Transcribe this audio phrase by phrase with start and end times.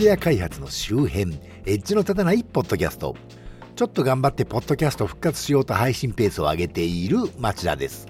[0.00, 1.34] トウェア開発の周辺
[1.66, 3.14] エッジの立たないポッドキャスト。
[3.76, 8.06] ちょっと頑張ってポッドキャスト復活しようと配信ペースを上げている町田です。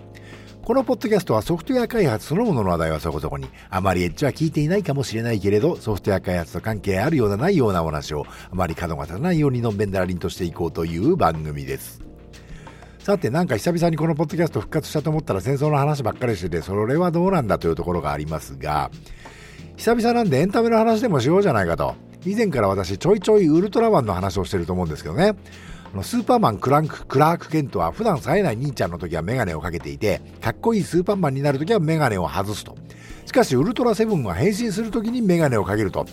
[0.62, 12.04] このポッドキャストはソフトウェア開発そのものの話題はそこそこにあまりエッジは聞いていないかもしれないけれどソフトウェア開発と関係あるようなないようなお話をあまり角が立たないようにのんべんだらりんとしていこうという番組です。
[13.00, 18.92] さてなんか久々にこのポッドキャスト復活したと思ったら戦争の話ばっかりしててそれはどうなんだというところがありますが
[19.76, 21.94] 久々なんでエンタメの話でもしようじゃないかと。
[22.24, 25.34] 以前から私ちょいちょいウルトラマンの話をしてると思うんですけどね。
[26.02, 32.76] スーパーマンクランククラーク・ケントは普段冴えない兄ちゃんの時はメガネをかけていてかっこいいスーパーマンになる時はメガネを外すと。
[33.26, 36.06] しかしウルトラセブンは変身する時にメガネをかけると。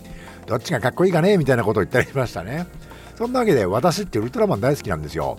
[0.45, 2.67] どっちがかっこいいかねみたいなことを言ったりしましたね。
[3.15, 5.37] そんなわけで私ってウルトラマン大好きなんですよ。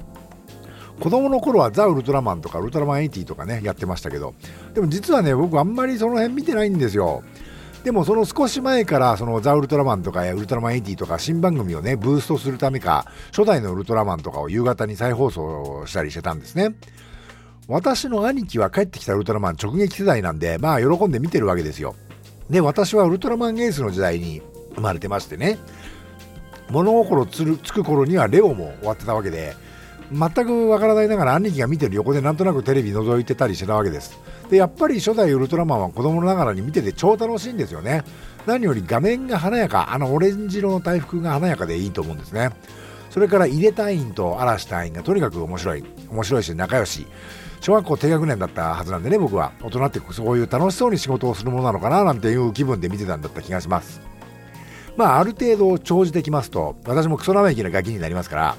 [1.00, 4.34] 子供の頃はザ・ウルトラマンとかウルトラマン80とかねやってましたけど。
[4.74, 7.22] でも実はね僕あんまりその辺見てないんですよ。
[7.88, 16.74] でもその少し前からそのザ・ウルトラマンとかウルトラマン80とか新番組をねブーストするためか初代のウルトラマンとかを夕方に再放送したりしてたんですね。
[17.66, 21.94] 私の兄貴は帰ってきたウルトラマン直撃世代なんでまあ喜んで見てるわけですよ。
[22.50, 24.42] で私はウルトラマンエースの時代に
[24.74, 25.56] 生まれてましてね。
[26.68, 29.56] 物心つるつく頃にはレオも終わってたわけで
[30.12, 34.18] 全くわからないながら兄貴が見てる横でなんとなくテレビ覗いてたりしてたわけです。
[34.50, 38.04] でやっぱり初代ウルトラマンは子供ながらに見てて超楽しいんですよね。
[38.46, 42.50] 何より画面が華やかあのオレンジ色の大福が華やかでいいと思うんですね。
[43.10, 45.84] それから井出隊員と嵐隊員がとにかく面白い。
[46.10, 47.06] 面白いし仲良し。
[47.60, 49.52] 小学校低学年だったはずなんでね僕は。
[49.62, 54.00] 大人ってそういう楽しそうに仕事をするものなのかななんていう気分で見てたんだった気がします。
[54.96, 58.56] まあある程度長じてきますと私もクソ生意気なガキになりますから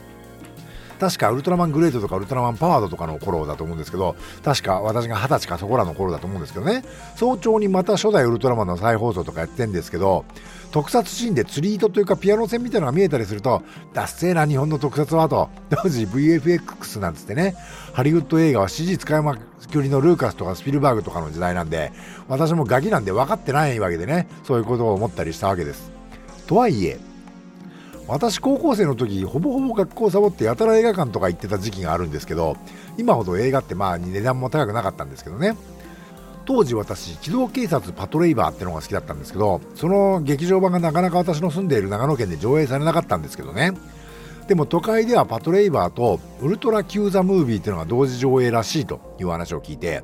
[1.00, 6.84] 確かウルトラマングレードとかウルトラマンパワードとかの頃だと思うんですけど確か私が二十歳かそこらの頃だと思うんですけどね。
[7.16, 10.26] 早朝にまた初代ウルトラマンの再放送とかやってんですけど
[10.72, 15.50] 特撮シーンで釣り糸というかピアノ線みたいなのが見えたりするとダッセーな日本の特撮はと。
[15.70, 17.56] 当時 VFX なんつってね。
[17.94, 21.92] ハリウッド映画は CG 使いまくりのルーカスとかスピルバーグとかの時代なんで
[22.28, 25.92] 私もガキなんで分かってないわけでねそういうことを思ったりしたわけです。
[26.48, 27.00] とはいえ
[28.09, 32.58] 私高校生の時ほぼほぼ学校サボってやたら映画館とか行ってた時期があるんですけど
[32.97, 35.56] 今ほど映画ってまあ値段も高くなかったんですけどね。
[36.46, 43.74] 当時私機動警察パトレイバーってのが好きだったんですけどその劇場版がなかなか私の住んでいる長野県で上映されなかったんですけどね。
[44.47, 50.02] でも都会ではパトレイバーとウルトラ Q ザムービーっていうのが同時上映らしいという話を聞いて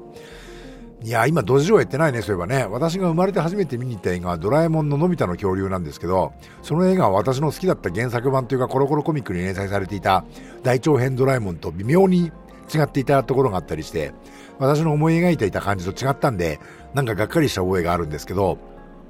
[1.04, 2.66] いや、今、同時上映ってないね、そういえばね。
[2.66, 6.34] 私が生まれて初めて見に行った映画は、ドラえもんののび太の恐竜なんですけど、
[6.64, 10.26] その映画は私の好きだった原作版というか、コロコロコミックに連載されていた
[10.64, 12.32] 大長編ドラえもんと微妙に
[12.74, 14.14] 違っていたところがあったりして、
[14.58, 16.60] 私の思い描いていた感じと違ったんで、
[16.94, 18.58] なんかがっかりした覚えがあるんですけど、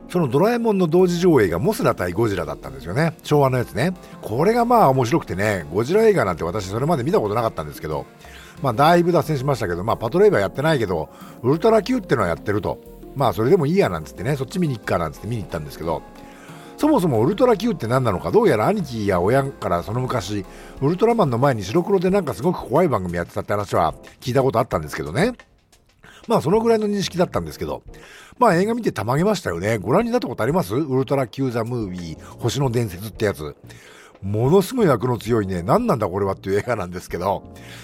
[0.09, 3.15] そのドラえもんの同時上映がモスラ対ゴジラだったんですよね。
[3.23, 3.93] 昭和のやつね。
[4.21, 8.05] これがまあ面白くてね、ゴジラ映画なんて私それまで見たことなかったんですけど、
[8.61, 11.09] まあ、だいぶ脱線しましたけど、まあ、パトレイバーやってないけど、
[11.43, 12.79] ウルトラ Q ってのはやってると。
[13.15, 16.01] まあ、それでもいいやなんつってね、そっち見に行くかなんつって見に行ったんですけど、
[16.77, 20.45] そもそもウルトラ Q って何なのか、どうやら兄貴や親からその昔、
[20.81, 25.33] ウルトラマンの前に白黒でなんかすごく怖い番組やってたって話は聞いたことあったんですけどね。
[26.27, 27.83] まあ、そのぐらいの認識だったんですけど、
[28.39, 29.77] まあ、映画見てたまげましたよね。
[29.77, 30.75] ご覧になったことあります？
[30.75, 33.55] ウルトラ Q ザムービー、星の伝説ってやつ。
[34.25, 37.43] ものすごい役の強いね、何なんだこれはっていう映画なんですけど、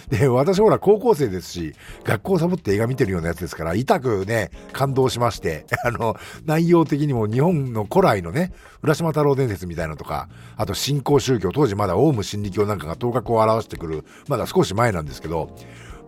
[0.10, 6.16] で、私ほら高校生ですし、学校サボって映画見てるようなやつですから、痛くね、感動しまして、 あの、
[6.46, 15.56] 内容的にも日本の古来のね、浦島太郎伝説みたいなのとか、あと新興宗教、当時まだオウム真理教なんかが頭角を表してくる、まだ少し前なんですけど、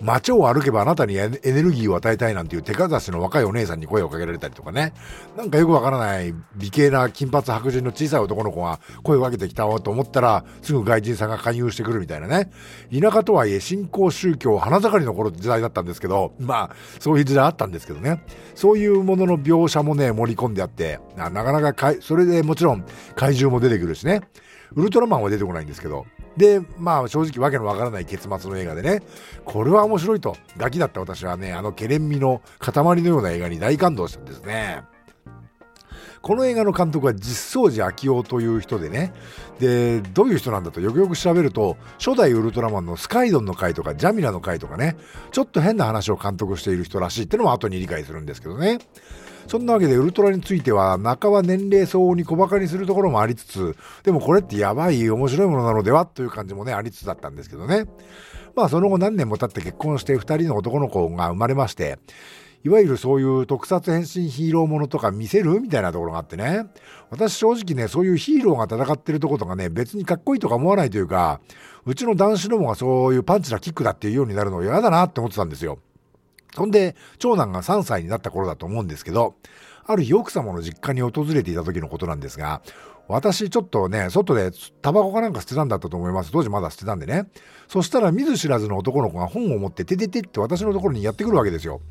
[0.04, 4.94] 街を歩けばあなたにエネルギーを与えたいなんていう手かざしの若いお姉さんに声をかけられたりとかね。
[5.38, 12.52] なんかよくわからない美形な金髪白人の小さい男の子が声をかけてきたわと思ったら、すぐ外人さんが加入してくるみたいなね。
[12.92, 18.24] 田舎とはいえ新興宗教花盛りの頃時代だったんですけど、まあ、そういう時代あったんですけどね。
[18.56, 22.86] そういうものの描写もね、盛り込んであって、なかなかかい、それでもちろん
[23.16, 24.22] 怪獣も出てくるしね。
[24.76, 26.06] ウルトラマンは出てこないんですけど、
[26.38, 29.04] で、まあ正直わけのわからない結末の映画でね、
[29.46, 34.84] これは面白いと、ガキだった私はね、あのケレン味の塊のような映画に大感動したんですね。
[36.24, 39.14] この映画の監督は実相寺昭夫という人でね、
[39.60, 44.96] で、どういう人なんだとよくよく調べると、初代ウルトラマンのスカイドンの回とかジャミラの回とかね、
[45.32, 48.80] ちょっと変な話を監督している人らしいってのも後に理解するんですけどね。
[49.48, 57.86] そんなわけでウルトラについては半ば年齢相応に小馬鹿にするところもありつつ、でもこれってやばい面白いものなのではという感じもね、ありつつだったんですけどね。
[58.56, 62.00] まあその後何年も経って結婚して2人の男の子が生まれまして、
[62.64, 66.66] いわゆるそういう特撮変身ヒーローものとか見せるみたいなところがあってね。
[67.10, 71.42] 私正直ね、そういうヒーローが戦ってるとことかね、別にかっこいいとか思わないというか、
[71.86, 75.80] うちの男子どもがそういうパンチなキックだっていうようになるの嫌だなって思ってたんですよ。
[76.56, 79.36] そんで、長男が3歳になった頃だと思うんですけど、
[79.86, 82.62] ある日奥様の実家に訪れていた時のことなんですが、
[83.08, 84.52] 私ちょっとね、外で
[84.82, 86.32] タバコかなんか捨てたんだったと思います。
[86.32, 87.30] 当時まだ捨てたんでね。
[87.68, 91.82] そしたら見ず知らずの男の子が本を持っててててって私のところにやってくるわけですよ。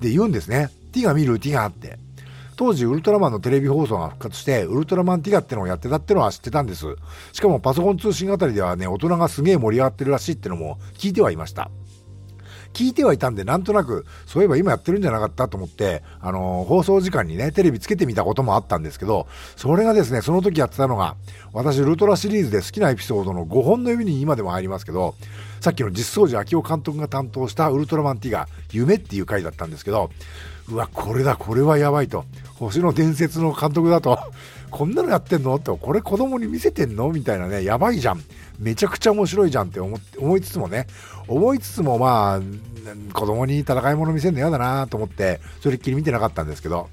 [0.00, 0.70] で、言うんですね。
[0.92, 1.38] ティガ見る？
[1.38, 1.98] ティガって。
[2.56, 6.86] 当時ウルトラマンのテレビ放送が復活してウルトラマンティガってのをやってたってのは知ってたんです
[7.32, 11.70] しかもパソコン通信あたりではね大人がすげえ盛り上がってるらしいってのも聞いてはいました
[12.72, 19.26] 聞いてはいたんで、なんとなく、そういえば今やってるんじゃなかったと思って、あのー、放送時間にね、テレビつけてみたこともあったんですけど、
[19.56, 21.16] それがですね、その時やってたのが、
[21.52, 25.14] 私、ウルトラシリーズで好きなエピソードの5本の指に今でも入りますけど、
[25.60, 30.10] さっきの実相寺明夫監督が担当したウルトラマンティガ、夢っていう回だったんですけど、
[30.68, 32.24] うわ、これだ、これはやばいと。
[32.54, 34.18] 星の伝説の監督だと。
[34.70, 35.58] こんなのやってんの？
[35.58, 37.10] と、これ子供に見せてんの？
[37.10, 38.22] みたいなね、やばいじゃん。
[38.58, 40.86] めちゃくちゃ面白いじゃんって思思いつつもね、
[41.28, 46.88] 思いつつもまあ、子供に戦い物見せるの嫌だなと思って、それっきり見てなかったんですけど。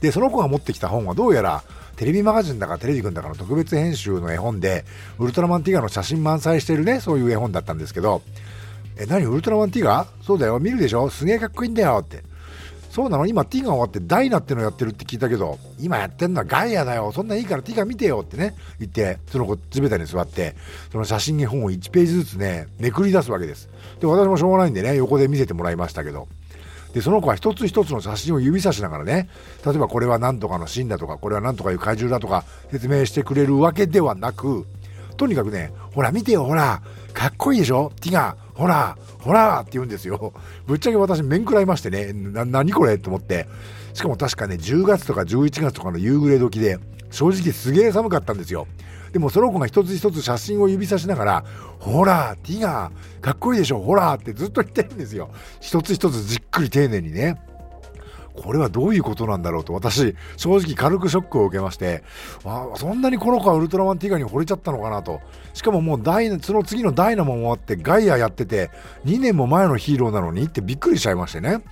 [0.00, 1.62] で、その子が持ってきた本はどうやら、
[1.96, 4.84] テレビマガジンだかテレビくんだかの特別編集の絵本で、
[5.18, 8.20] ウルトラマンティガの写真満載してるね、そういう絵本だったんですけど、
[8.98, 11.08] え、何ウルトラマンティガそうだよ、見るでしょ？
[11.08, 12.22] すげえかっこいいんだよって。
[12.96, 13.26] そうなの？
[13.26, 17.12] 今ティガ終わってダイナってのやってるって聞いたけど、今やってんのはガイアだよ。
[17.12, 20.56] そんないいからティガ見てよってね、言って、その子地べたに座って、
[20.90, 23.68] その写真絵本を1ページずつね、めくり出すわけです。
[24.00, 26.26] で、私もしょうがないんでね、横で見せてもらいましたけど。
[26.94, 29.28] で、その子は一つ一つの写真を指さしながらね、
[29.66, 34.64] 例えばこれは何とかのシーンだとか、これは何とかいう怪獣だとか説明してくれるわけではなく、
[35.18, 36.80] とにかくね、ほら見てよ、ほら、
[37.12, 37.92] かっこいいでしょ？
[38.00, 40.32] ティガ、ほら、ほらって言うんですよ。
[40.66, 43.46] ぶっちゃけ私、面食らいましてね、な、何これって思って。
[43.92, 46.78] しかも確かね、10月とか11月とかの夕暮れ時で、
[47.10, 48.66] 正直すげえ寒かったんですよ。
[49.12, 51.44] でもその子が一つ一つ写真を指さしながら、
[51.78, 55.30] ほら、ティガー、かっこいいでしょ、ほらってずっと言ってるんですよ。
[55.60, 57.36] 一つ一つじっくり丁寧にね。
[58.36, 62.02] これはどういうことなんだろうと私、正直軽くショックを受けまして、
[62.44, 65.20] あそんなにこの子はウルトラマンティガに惚れちゃったのかなと。
[65.54, 68.70] しかももうダイその次のダイナモもあってガイアやってて、
[69.04, 71.62] 2年も前のヒーローなのにってびっくりしちゃいましてね。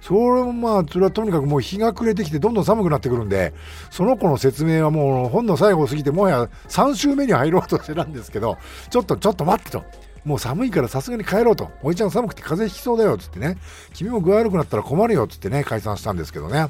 [0.00, 3.52] それもまあ、それはとにかくもう日が暮れてきてどんどん寒くなってくるんで、
[3.90, 8.56] その子の説明はもう本の最後を過ぎて、もはや3週目に入ろうとしてたんですけど、
[8.88, 9.84] ちょっとちょっと待ってと。
[10.24, 11.70] もう寒いからさすがに帰ろうと。
[11.82, 13.56] おいちゃん寒くて風邪ひきそうだよ、つってね。
[13.94, 16.68] 君も具合悪くなったら困るよ、つってね、解散したんですけどね。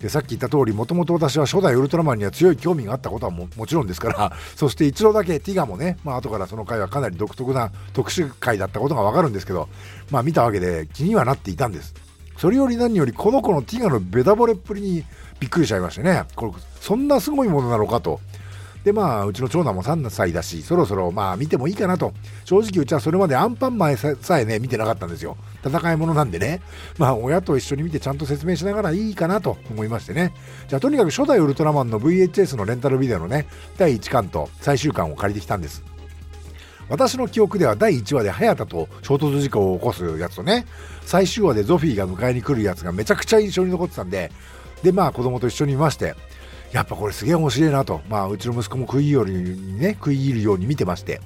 [0.00, 9.68] でさっき言った通り、もともと私は初代ウルトラマンには強い興味があったことはもちろんですから、 そして一度だけティガもね、まあ後からその回はかなり独特な特殊回だったことがわかるんですけど、
[10.10, 11.94] まあ見たわけで気にはなっていたんです。
[12.36, 15.04] それより何よりこの子のティガのベタ惚れっぷりに
[15.40, 16.24] びっくりしちゃいましてね。
[16.36, 18.20] これ、そんなすごいものなのかと。
[18.84, 22.12] でまあうちの長男も3歳だしそろそろまあ見てもいいかなと。
[22.44, 25.36] 正直うちはそれまでアンパンマンさえね見てなかったんですよ。
[25.64, 26.60] 戦い物なんでね。
[26.98, 30.34] まあ親と一緒に見てちゃんと説明しながらいいかなと思いましてね。
[30.68, 33.46] じゃあとにかく初代ウルトラマンの VHS のレンタルビデオのね
[33.78, 35.82] 第1巻と最終巻を借りてきたんです。
[36.90, 40.66] 私の記憶では第1話で早田と衝突事故を起こすやつとね
[41.00, 44.30] 最終話でゾフィーが迎えに来るやつがめちゃくちゃ印象に残ってたんで
[44.82, 46.14] でまあ子供と一緒にいまして
[46.74, 51.20] やっぱこれすげえ面白いなと、まあ、うちの息子も食い入るようにね、食い入るように見てまして、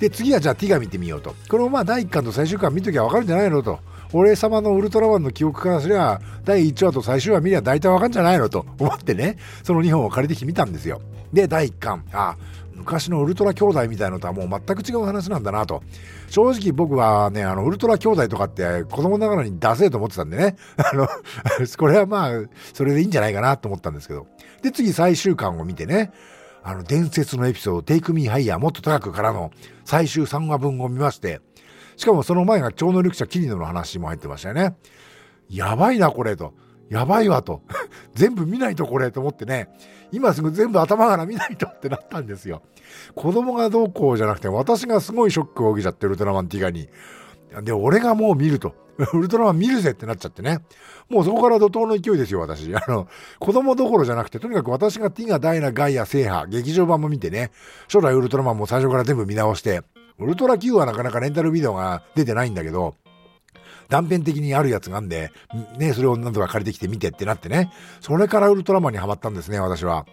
[0.00, 1.36] で、次はじゃあティガ見てみようと。
[1.48, 3.78] これもまあ第1巻と最終巻見ときゃわかるんじゃないのと。
[4.12, 11.00] 俺様のウルトラマンの記憶からすれば、第1話と最終話見りゃ大体わかるんじゃないのと思ってね、その2本を借りてきて見たんですよ。
[11.32, 12.36] で、第1巻、あ、
[12.74, 15.82] 昔のウルトラ兄弟みたいのとはもう全く違う話なんだなと。
[16.28, 20.56] 正直僕はね、あの、ウルトラ兄弟とかって子供ながらに出せと思ってたんでね。
[20.76, 21.08] あの、
[21.78, 22.30] これはまあ、
[22.72, 24.26] それでいいんじゃないかなと思ったんですけど。
[24.62, 26.12] で、次最終巻を見てね、
[26.62, 29.50] あの、伝説のエピソード、テイクミーハイヤーもっと高くからの
[29.84, 31.40] 最終3話分を見まして、
[31.96, 34.76] しかもその前が超能力者キリノの話も入ってましたよね。
[35.48, 36.54] やばいな、これと。
[36.88, 37.62] やばいわと。
[38.14, 39.68] 全部見ないとこれと思ってね、
[40.10, 42.62] 今すぐ全部頭から見ないとってなったんですよ。
[43.14, 46.88] 子供がどうこうじゃなくて、私がすごいショックを受けちゃって、ウルトラマンティガに。
[47.62, 48.74] で、俺がもう見ると。
[49.14, 50.60] ウルトラマン見るぜってなっちゃってね。
[51.08, 52.74] もうそこから怒涛の勢いですよ、私。
[52.74, 57.50] あの、子供どころじゃなくて、とにかく私がティガ、ダイナ、ガイア、制覇、劇場版も見てね、
[57.90, 59.82] 初代ウルトラマンも最初から全部見直して、
[60.18, 62.94] ウルトラ Q はなかなかレンタルビデオが出てないんだけど、
[63.92, 65.32] 断片的にあるやつがあんで、
[65.76, 67.70] ね、それを何とか借りてきて見てってなってね。
[68.00, 70.06] それからウルトラマンにハマったんですね、私は。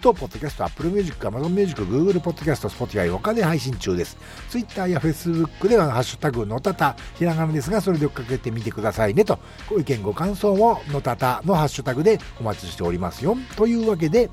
[0.00, 4.18] と、ポッドキャスト、Apple Music、Amazon Music、Google Podcast、Spotify 他で配信中です。
[4.48, 9.38] Twitter や Facebook ではハッシュタグのたた、ひらがなですが、それで追っかけてみてくださいねと、
[9.68, 13.36] ご意見ご感想ものたたのハッシュタグでお待ちしておりますよ。
[13.56, 14.28] というわけで、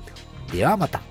[0.50, 1.07] ではまた。